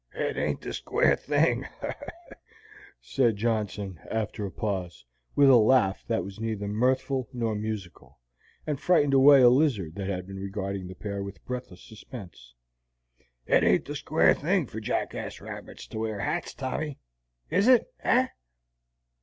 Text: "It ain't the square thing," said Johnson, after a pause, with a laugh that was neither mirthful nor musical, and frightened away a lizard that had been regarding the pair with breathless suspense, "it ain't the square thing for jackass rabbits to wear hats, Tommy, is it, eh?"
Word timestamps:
"It 0.15 0.35
ain't 0.35 0.61
the 0.61 0.73
square 0.73 1.15
thing," 1.15 1.67
said 2.99 3.35
Johnson, 3.35 3.99
after 4.09 4.43
a 4.47 4.51
pause, 4.51 5.05
with 5.35 5.47
a 5.47 5.57
laugh 5.57 6.03
that 6.07 6.23
was 6.23 6.39
neither 6.39 6.67
mirthful 6.67 7.29
nor 7.31 7.53
musical, 7.53 8.17
and 8.65 8.79
frightened 8.79 9.13
away 9.13 9.43
a 9.43 9.49
lizard 9.49 9.93
that 9.97 10.07
had 10.07 10.25
been 10.25 10.39
regarding 10.39 10.87
the 10.87 10.95
pair 10.95 11.21
with 11.21 11.45
breathless 11.45 11.83
suspense, 11.83 12.55
"it 13.45 13.63
ain't 13.63 13.85
the 13.85 13.95
square 13.95 14.33
thing 14.33 14.65
for 14.65 14.79
jackass 14.79 15.39
rabbits 15.39 15.85
to 15.89 15.99
wear 15.99 16.21
hats, 16.21 16.55
Tommy, 16.55 16.97
is 17.51 17.67
it, 17.67 17.93
eh?" 17.99 18.29